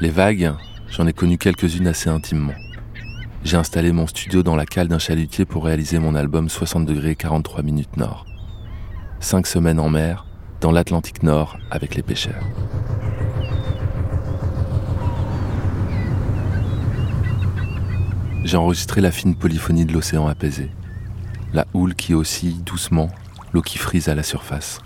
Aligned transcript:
Les 0.00 0.10
vagues, 0.10 0.52
j'en 0.88 1.08
ai 1.08 1.12
connu 1.12 1.38
quelques-unes 1.38 1.88
assez 1.88 2.08
intimement. 2.08 2.54
J'ai 3.42 3.56
installé 3.56 3.90
mon 3.90 4.06
studio 4.06 4.44
dans 4.44 4.54
la 4.54 4.64
cale 4.64 4.86
d'un 4.86 5.00
chalutier 5.00 5.44
pour 5.44 5.64
réaliser 5.64 5.98
mon 5.98 6.14
album 6.14 6.48
60 6.48 6.86
degrés 6.86 7.16
43 7.16 7.62
minutes 7.62 7.96
nord. 7.96 8.24
Cinq 9.18 9.48
semaines 9.48 9.80
en 9.80 9.88
mer, 9.88 10.24
dans 10.60 10.70
l'Atlantique 10.70 11.24
Nord 11.24 11.58
avec 11.72 11.96
les 11.96 12.04
pêcheurs. 12.04 12.44
J'ai 18.44 18.56
enregistré 18.56 19.00
la 19.00 19.10
fine 19.10 19.34
polyphonie 19.34 19.84
de 19.84 19.92
l'océan 19.92 20.28
apaisé. 20.28 20.70
La 21.52 21.66
houle 21.74 21.96
qui 21.96 22.14
oscille 22.14 22.62
doucement, 22.62 23.10
l'eau 23.52 23.62
qui 23.62 23.78
frise 23.78 24.08
à 24.08 24.14
la 24.14 24.22
surface. 24.22 24.80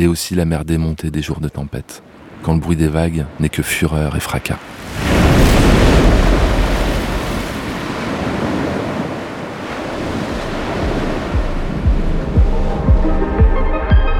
Et 0.00 0.06
aussi 0.06 0.36
la 0.36 0.44
mer 0.44 0.64
démontée 0.64 1.10
des 1.10 1.22
jours 1.22 1.40
de 1.40 1.48
tempête, 1.48 2.04
quand 2.44 2.54
le 2.54 2.60
bruit 2.60 2.76
des 2.76 2.86
vagues 2.86 3.26
n'est 3.40 3.48
que 3.48 3.62
fureur 3.62 4.14
et 4.14 4.20
fracas. 4.20 4.58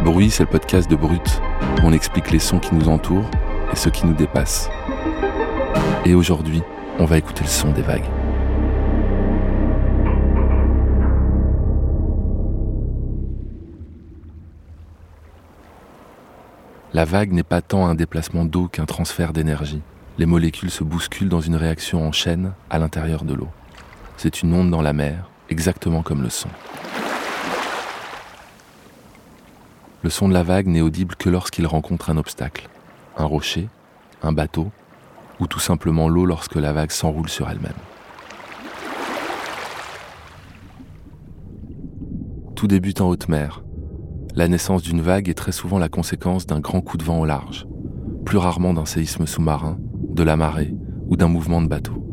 Bruit, 0.04 0.30
c'est 0.30 0.42
le 0.42 0.50
podcast 0.50 0.90
de 0.90 0.96
Brut, 0.96 1.40
où 1.80 1.86
on 1.86 1.92
explique 1.92 2.32
les 2.32 2.40
sons 2.40 2.58
qui 2.58 2.74
nous 2.74 2.88
entourent 2.88 3.30
et 3.72 3.76
ceux 3.76 3.92
qui 3.92 4.04
nous 4.04 4.14
dépassent. 4.14 4.68
Et 6.04 6.14
aujourd'hui, 6.14 6.60
on 6.98 7.04
va 7.04 7.18
écouter 7.18 7.44
le 7.44 7.50
son 7.50 7.70
des 7.70 7.82
vagues. 7.82 8.08
La 16.94 17.04
vague 17.04 17.32
n'est 17.32 17.42
pas 17.42 17.60
tant 17.60 17.86
un 17.86 17.94
déplacement 17.94 18.46
d'eau 18.46 18.66
qu'un 18.66 18.86
transfert 18.86 19.34
d'énergie. 19.34 19.82
Les 20.16 20.24
molécules 20.24 20.70
se 20.70 20.84
bousculent 20.84 21.28
dans 21.28 21.42
une 21.42 21.54
réaction 21.54 22.06
en 22.06 22.12
chaîne 22.12 22.54
à 22.70 22.78
l'intérieur 22.78 23.24
de 23.24 23.34
l'eau. 23.34 23.48
C'est 24.16 24.42
une 24.42 24.54
onde 24.54 24.70
dans 24.70 24.80
la 24.80 24.94
mer, 24.94 25.30
exactement 25.50 26.02
comme 26.02 26.22
le 26.22 26.30
son. 26.30 26.48
Le 30.02 30.08
son 30.08 30.28
de 30.28 30.32
la 30.32 30.42
vague 30.42 30.66
n'est 30.66 30.80
audible 30.80 31.14
que 31.14 31.28
lorsqu'il 31.28 31.66
rencontre 31.66 32.08
un 32.08 32.16
obstacle, 32.16 32.70
un 33.18 33.26
rocher, 33.26 33.68
un 34.22 34.32
bateau, 34.32 34.70
ou 35.40 35.46
tout 35.46 35.60
simplement 35.60 36.08
l'eau 36.08 36.24
lorsque 36.24 36.56
la 36.56 36.72
vague 36.72 36.90
s'enroule 36.90 37.28
sur 37.28 37.50
elle-même. 37.50 37.72
Tout 42.56 42.66
débute 42.66 43.02
en 43.02 43.08
haute 43.08 43.28
mer. 43.28 43.60
La 44.38 44.46
naissance 44.46 44.82
d'une 44.82 45.00
vague 45.00 45.28
est 45.28 45.34
très 45.34 45.50
souvent 45.50 45.80
la 45.80 45.88
conséquence 45.88 46.46
d'un 46.46 46.60
grand 46.60 46.80
coup 46.80 46.96
de 46.96 47.02
vent 47.02 47.18
au 47.18 47.24
large, 47.24 47.66
plus 48.24 48.38
rarement 48.38 48.72
d'un 48.72 48.84
séisme 48.84 49.26
sous-marin, 49.26 49.78
de 50.12 50.22
la 50.22 50.36
marée 50.36 50.76
ou 51.08 51.16
d'un 51.16 51.26
mouvement 51.26 51.60
de 51.60 51.66
bateau. 51.66 52.06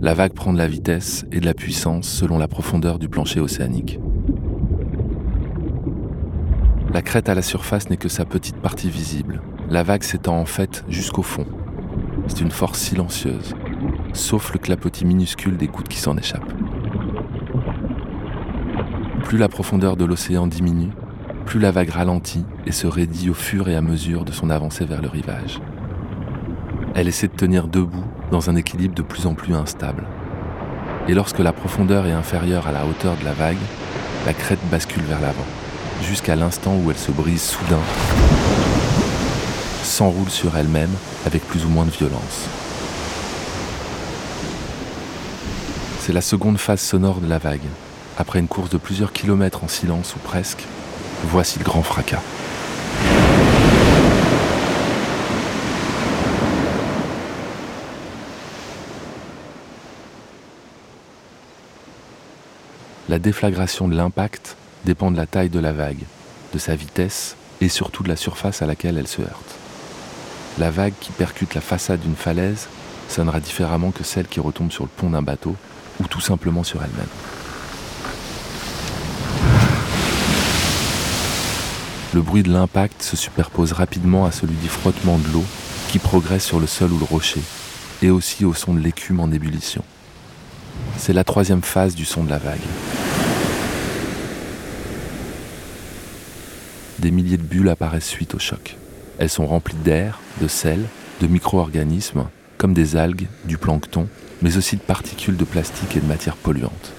La 0.00 0.14
vague 0.14 0.32
prend 0.32 0.54
de 0.54 0.58
la 0.58 0.66
vitesse 0.66 1.26
et 1.32 1.40
de 1.40 1.44
la 1.44 1.52
puissance 1.52 2.08
selon 2.08 2.38
la 2.38 2.48
profondeur 2.48 2.98
du 2.98 3.10
plancher 3.10 3.40
océanique. 3.40 4.00
La 6.94 7.02
crête 7.02 7.28
à 7.28 7.34
la 7.34 7.42
surface 7.42 7.90
n'est 7.90 7.98
que 7.98 8.08
sa 8.08 8.24
petite 8.24 8.56
partie 8.56 8.88
visible. 8.88 9.42
La 9.68 9.82
vague 9.82 10.02
s'étend 10.02 10.38
en 10.38 10.46
fait 10.46 10.82
jusqu'au 10.88 11.22
fond, 11.22 11.44
c'est 12.26 12.40
une 12.40 12.52
force 12.52 12.80
silencieuse, 12.80 13.54
sauf 14.14 14.50
le 14.54 14.58
clapotis 14.58 15.04
minuscule 15.04 15.58
des 15.58 15.66
gouttes 15.66 15.88
qui 15.88 15.98
s'en 15.98 16.16
échappent. 16.16 16.54
Plus 19.24 19.36
la 19.36 19.50
profondeur 19.50 19.98
de 19.98 20.06
l'océan 20.06 20.46
diminue, 20.46 20.92
plus 21.44 21.60
la 21.60 21.70
vague 21.70 21.90
ralentit 21.90 22.44
et 22.66 22.72
se 22.72 22.86
raidit 22.86 23.30
au 23.30 23.34
fur 23.34 23.68
et 23.68 23.76
à 23.76 23.80
mesure 23.80 24.24
de 24.24 24.32
son 24.32 24.50
avancée 24.50 24.84
vers 24.84 25.02
le 25.02 25.08
rivage. 25.08 25.60
Elle 26.94 27.08
essaie 27.08 27.28
de 27.28 27.32
tenir 27.32 27.68
debout 27.68 28.04
dans 28.30 28.50
un 28.50 28.56
équilibre 28.56 28.94
de 28.94 29.02
plus 29.02 29.26
en 29.26 29.34
plus 29.34 29.54
instable. 29.54 30.04
Et 31.08 31.14
lorsque 31.14 31.38
la 31.40 31.52
profondeur 31.52 32.06
est 32.06 32.12
inférieure 32.12 32.66
à 32.66 32.72
la 32.72 32.86
hauteur 32.86 33.16
de 33.16 33.24
la 33.24 33.32
vague, 33.32 33.58
la 34.26 34.32
crête 34.32 34.60
bascule 34.70 35.02
vers 35.04 35.20
l'avant, 35.20 35.46
jusqu'à 36.02 36.36
l'instant 36.36 36.76
où 36.76 36.90
elle 36.90 36.96
se 36.96 37.12
brise 37.12 37.42
soudain 37.42 37.80
s'enroule 39.84 40.30
sur 40.30 40.56
elle-même 40.56 40.90
avec 41.26 41.46
plus 41.46 41.64
ou 41.64 41.68
moins 41.68 41.84
de 41.84 41.90
violence. 41.90 42.48
C'est 46.00 46.12
la 46.12 46.20
seconde 46.20 46.58
phase 46.58 46.80
sonore 46.80 47.20
de 47.20 47.28
la 47.28 47.38
vague. 47.38 47.60
Après 48.18 48.38
une 48.38 48.48
course 48.48 48.70
de 48.70 48.76
plusieurs 48.76 49.12
kilomètres 49.12 49.64
en 49.64 49.68
silence 49.68 50.14
ou 50.16 50.18
presque, 50.18 50.64
voici 51.24 51.58
le 51.58 51.64
grand 51.64 51.82
fracas. 51.82 52.22
La 63.08 63.18
déflagration 63.18 63.88
de 63.88 63.94
l'impact 63.94 64.56
dépend 64.84 65.10
de 65.10 65.16
la 65.16 65.26
taille 65.26 65.50
de 65.50 65.60
la 65.60 65.72
vague, 65.72 66.04
de 66.52 66.58
sa 66.58 66.74
vitesse 66.74 67.36
et 67.60 67.68
surtout 67.68 68.02
de 68.02 68.08
la 68.08 68.16
surface 68.16 68.62
à 68.62 68.66
laquelle 68.66 68.98
elle 68.98 69.08
se 69.08 69.22
heurte 69.22 69.54
la 70.58 70.70
vague 70.70 70.94
qui 71.00 71.12
percute 71.12 71.54
la 71.54 71.60
façade 71.60 72.00
d'une 72.00 72.16
falaise 72.16 72.68
sonnera 73.08 73.40
différemment 73.40 73.90
que 73.90 74.04
celle 74.04 74.26
qui 74.26 74.40
retombe 74.40 74.70
sur 74.70 74.84
le 74.84 74.90
pont 74.90 75.10
d'un 75.10 75.22
bateau 75.22 75.56
ou 76.00 76.06
tout 76.06 76.20
simplement 76.20 76.64
sur 76.64 76.82
elle-même. 76.82 77.08
Le 82.14 82.22
bruit 82.22 82.44
de 82.44 82.52
l'impact 82.52 83.02
se 83.02 83.16
superpose 83.16 83.72
rapidement 83.72 84.24
à 84.24 84.30
celui 84.30 84.54
du 84.54 84.68
frottement 84.68 85.18
de 85.18 85.26
l'eau 85.32 85.42
qui 85.88 85.98
progresse 85.98 86.44
sur 86.44 86.60
le 86.60 86.68
sol 86.68 86.92
ou 86.92 86.98
le 87.00 87.04
rocher, 87.04 87.40
et 88.02 88.10
aussi 88.10 88.44
au 88.44 88.54
son 88.54 88.72
de 88.72 88.78
l'écume 88.78 89.18
en 89.18 89.32
ébullition. 89.32 89.82
C'est 90.96 91.12
la 91.12 91.24
troisième 91.24 91.62
phase 91.62 91.96
du 91.96 92.04
son 92.04 92.22
de 92.22 92.30
la 92.30 92.38
vague. 92.38 92.60
Des 97.00 97.10
milliers 97.10 97.36
de 97.36 97.42
bulles 97.42 97.68
apparaissent 97.68 98.06
suite 98.06 98.36
au 98.36 98.38
choc. 98.38 98.76
Elles 99.18 99.28
sont 99.28 99.48
remplies 99.48 99.74
d'air, 99.84 100.20
de 100.40 100.46
sel, 100.46 100.84
de 101.20 101.26
micro-organismes, 101.26 102.28
comme 102.58 102.74
des 102.74 102.94
algues, 102.94 103.26
du 103.44 103.58
plancton, 103.58 104.06
mais 104.40 104.56
aussi 104.56 104.76
de 104.76 104.82
particules 104.82 105.36
de 105.36 105.44
plastique 105.44 105.96
et 105.96 106.00
de 106.00 106.06
matières 106.06 106.36
polluantes. 106.36 106.92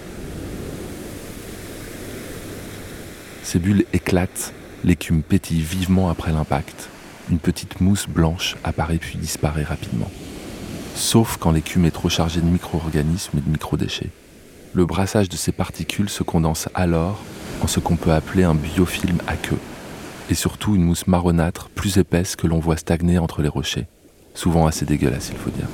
Ces 3.43 3.59
bulles 3.59 3.85
éclatent, 3.93 4.51
l'écume 4.85 5.23
pétille 5.23 5.61
vivement 5.61 6.09
après 6.09 6.31
l'impact. 6.31 6.89
Une 7.31 7.39
petite 7.39 7.81
mousse 7.81 8.07
blanche 8.07 8.55
apparaît 8.63 8.99
puis 8.99 9.17
disparaît 9.17 9.63
rapidement. 9.63 10.09
Sauf 10.93 11.37
quand 11.37 11.51
l'écume 11.51 11.85
est 11.85 11.91
trop 11.91 12.07
chargée 12.07 12.39
de 12.39 12.45
micro-organismes 12.45 13.39
et 13.39 13.41
de 13.41 13.49
micro-déchets. 13.49 14.11
Le 14.73 14.85
brassage 14.85 15.27
de 15.27 15.35
ces 15.35 15.51
particules 15.51 16.09
se 16.09 16.21
condense 16.21 16.69
alors 16.75 17.19
en 17.63 17.67
ce 17.67 17.79
qu'on 17.79 17.95
peut 17.95 18.13
appeler 18.13 18.43
un 18.43 18.53
biofilm 18.53 19.17
aqueux 19.25 19.57
et 20.29 20.35
surtout 20.35 20.75
une 20.75 20.83
mousse 20.83 21.07
marronâtre 21.07 21.69
plus 21.69 21.97
épaisse 21.97 22.35
que 22.35 22.45
l'on 22.45 22.59
voit 22.59 22.77
stagner 22.77 23.17
entre 23.17 23.41
les 23.41 23.49
rochers, 23.49 23.87
souvent 24.35 24.67
assez 24.67 24.85
dégueulasse 24.85 25.29
il 25.31 25.37
faut 25.37 25.49
dire. 25.49 25.67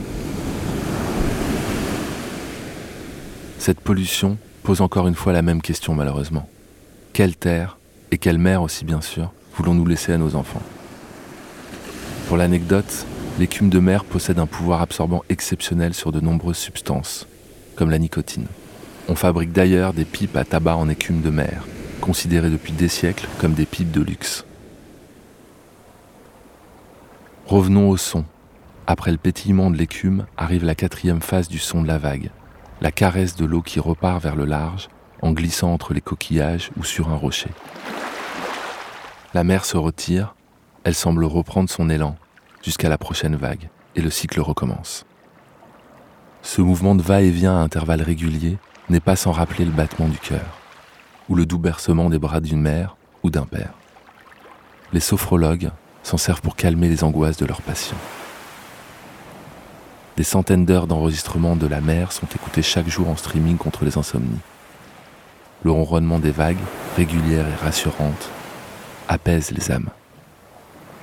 Cette 3.60 3.82
pollution 3.82 4.38
pose 4.64 4.80
encore 4.80 5.08
une 5.08 5.16
fois 5.16 5.34
la 5.34 5.42
même 5.42 5.62
question 5.62 5.96
malheureusement. 5.96 6.48
Quelle 7.14 7.36
terre, 7.36 7.78
et 8.12 8.18
quelle 8.18 8.38
mer 8.38 8.62
aussi 8.62 8.84
bien 8.84 9.02
sûr, 9.02 9.32
voulons-nous 9.56 9.86
laisser 9.86 10.12
à 10.12 10.18
nos 10.18 10.36
enfants 10.36 10.62
Pour 12.28 12.36
l'anecdote, 12.36 13.06
l'écume 13.40 13.70
de 13.70 13.80
mer 13.80 14.04
possède 14.04 14.38
un 14.38 14.46
pouvoir 14.46 14.82
absorbant 14.82 15.24
exceptionnel 15.30 15.94
sur 15.94 16.12
de 16.12 16.20
nombreuses 16.20 16.58
substances, 16.58 17.26
comme 17.76 17.90
la 17.90 18.00
nicotine. 18.00 18.48
On 19.08 19.16
fabrique 19.16 19.54
d'ailleurs 19.54 19.94
des 19.94 20.06
pipes 20.06 20.36
à 20.36 20.44
tabac 20.44 20.76
en 20.76 20.90
écume 20.90 21.22
de 21.22 21.30
mer, 21.30 21.66
considérées 22.02 22.50
depuis 22.50 22.74
des 22.74 22.90
siècles 22.90 23.28
comme 23.40 23.54
des 23.54 23.66
pipes 23.66 23.92
de 23.92 24.02
luxe. 24.02 24.46
Revenons 27.48 27.90
au 27.90 27.98
son. 27.98 28.26
Après 28.88 29.12
le 29.12 29.18
pétillement 29.18 29.72
de 29.72 29.78
l'écume 29.78 30.26
arrive 30.38 30.66
la 30.66 30.76
quatrième 30.76 31.22
phase 31.22 31.48
du 31.48 31.60
son 31.60 31.82
de 31.82 31.88
la 31.88 31.98
vague, 31.98 32.30
la 32.82 32.92
caresse 32.92 33.36
de 33.36 33.46
l'eau 33.46 33.62
qui 33.62 33.80
repart 33.80 34.22
vers 34.22 34.36
le 34.36 34.46
large 34.46 34.90
en 35.22 35.32
glissant 35.32 35.72
entre 35.72 35.94
les 35.94 36.02
coquillages 36.02 36.72
ou 36.78 36.84
sur 36.84 37.10
un 37.10 37.16
rocher. 37.16 37.52
La 39.34 39.46
mer 39.46 39.64
se 39.64 39.78
retire, 39.78 40.36
elle 40.84 40.94
semble 40.94 41.24
reprendre 41.24 41.70
son 41.70 41.90
élan 41.90 42.18
jusqu'à 42.62 42.90
la 42.90 42.98
prochaine 42.98 43.38
vague 43.38 43.70
et 43.96 44.02
le 44.02 44.10
cycle 44.10 44.42
recommence. 44.42 45.06
Ce 46.42 46.62
mouvement 46.62 46.96
de 46.96 47.02
va-et-vient 47.02 47.56
à 47.56 47.62
intervalles 47.62 48.02
réguliers 48.02 48.58
n'est 48.90 49.00
pas 49.00 49.16
sans 49.16 49.32
rappeler 49.32 49.64
le 49.64 49.72
battement 49.72 50.10
du 50.10 50.18
cœur 50.18 50.60
ou 51.30 51.36
le 51.36 51.46
doux 51.46 51.60
bercement 51.60 52.10
des 52.10 52.20
bras 52.20 52.42
d'une 52.42 52.60
mère 52.60 52.98
ou 53.24 53.30
d'un 53.30 53.46
père. 53.46 53.72
Les 54.92 55.00
sophrologues 55.00 55.72
s'en 56.04 56.18
servent 56.18 56.42
pour 56.42 56.58
calmer 56.58 56.90
les 56.90 57.06
angoisses 57.06 57.38
de 57.38 57.46
leurs 57.46 57.62
patients. 57.62 57.96
Des 60.18 60.24
centaines 60.24 60.66
d'heures 60.66 60.88
d'enregistrement 60.88 61.56
de 61.56 61.68
la 61.68 61.80
mer 61.80 62.12
sont 62.12 62.28
écoutées 62.36 62.64
chaque 62.64 62.90
jour 62.90 63.08
en 63.08 63.16
streaming 63.16 63.56
contre 63.56 63.86
les 63.86 63.98
insomnies. 63.98 64.40
Le 65.64 65.72
ronronnement 65.72 66.20
des 66.20 66.32
vagues, 66.32 66.58
régulière 66.98 67.48
et 67.48 67.64
rassurante, 67.64 68.30
apaise 69.12 69.52
les 69.52 69.72
âmes. 69.72 69.90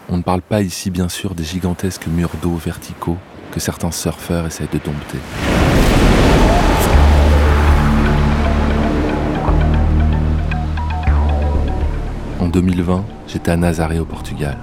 On 0.08 0.16
ne 0.16 0.22
parle 0.22 0.40
pas 0.40 0.62
ici 0.62 0.90
bien 0.90 1.10
sûr 1.10 1.34
des 1.34 1.44
gigantesques 1.44 2.06
murs 2.06 2.32
d'eau 2.42 2.54
verticaux 2.54 3.18
que 3.52 3.60
certains 3.60 3.90
surfeurs 3.90 4.46
essayent 4.46 4.68
de 4.72 4.78
dompter. 4.78 5.18
En 12.40 12.48
2020, 12.48 13.04
j'étais 13.26 13.50
à 13.50 13.56
Nazaré 13.58 13.98
au 13.98 14.06
Portugal 14.06 14.56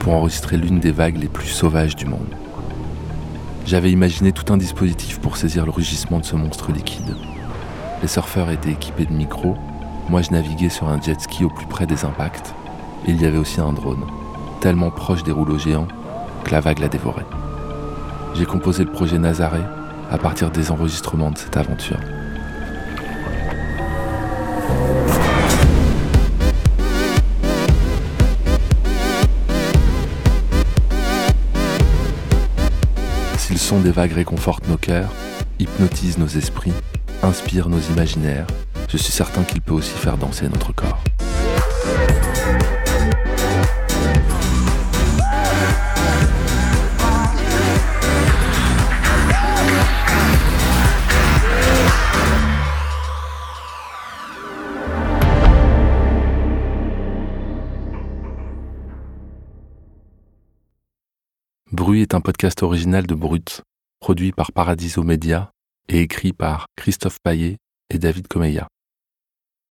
pour 0.00 0.14
enregistrer 0.14 0.56
l'une 0.56 0.80
des 0.80 0.90
vagues 0.90 1.18
les 1.18 1.28
plus 1.28 1.46
sauvages 1.46 1.94
du 1.94 2.06
monde. 2.06 2.34
J'avais 3.66 3.92
imaginé 3.92 4.32
tout 4.32 4.52
un 4.52 4.56
dispositif 4.56 5.20
pour 5.20 5.36
saisir 5.36 5.64
le 5.64 5.70
rugissement 5.70 6.18
de 6.18 6.24
ce 6.24 6.34
monstre 6.34 6.72
liquide. 6.72 7.14
Les 8.02 8.08
surfeurs 8.08 8.50
étaient 8.50 8.72
équipés 8.72 9.04
de 9.04 9.12
micros, 9.12 9.56
moi 10.08 10.22
je 10.22 10.30
naviguais 10.30 10.70
sur 10.70 10.88
un 10.88 11.00
jet 11.00 11.20
ski 11.20 11.44
au 11.44 11.50
plus 11.50 11.66
près 11.66 11.86
des 11.86 12.04
impacts, 12.04 12.54
il 13.06 13.20
y 13.20 13.26
avait 13.26 13.38
aussi 13.38 13.60
un 13.60 13.72
drone, 13.72 14.04
tellement 14.60 14.90
proche 14.90 15.22
des 15.22 15.32
rouleaux 15.32 15.58
géants 15.58 15.88
que 16.44 16.50
la 16.50 16.60
vague 16.60 16.78
la 16.78 16.88
dévorait. 16.88 17.26
J'ai 18.34 18.46
composé 18.46 18.84
le 18.84 18.90
projet 18.90 19.18
Nazaré 19.18 19.60
à 20.10 20.18
partir 20.18 20.50
des 20.50 20.70
enregistrements 20.70 21.30
de 21.30 21.38
cette 21.38 21.56
aventure. 21.56 21.98
Si 33.38 33.52
le 33.52 33.58
son 33.58 33.80
des 33.80 33.90
vagues 33.90 34.12
réconforte 34.12 34.68
nos 34.68 34.76
cœurs, 34.76 35.12
hypnotise 35.58 36.18
nos 36.18 36.26
esprits, 36.26 36.72
inspire 37.22 37.68
nos 37.68 37.80
imaginaires, 37.80 38.46
je 38.88 38.96
suis 38.96 39.12
certain 39.12 39.42
qu'il 39.42 39.60
peut 39.60 39.74
aussi 39.74 39.94
faire 39.94 40.16
danser 40.16 40.48
notre 40.48 40.72
corps. 40.72 41.02
Bruit 61.72 62.02
est 62.02 62.14
un 62.14 62.20
podcast 62.20 62.64
original 62.64 63.06
de 63.06 63.14
Brut, 63.14 63.62
produit 64.00 64.32
par 64.32 64.50
Paradiso 64.50 65.04
Media 65.04 65.52
et 65.88 66.00
écrit 66.00 66.32
par 66.32 66.66
Christophe 66.74 67.18
Paillet 67.22 67.58
et 67.90 67.98
David 67.98 68.26
Comeya. 68.26 68.66